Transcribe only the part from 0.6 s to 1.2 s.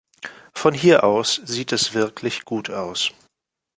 hier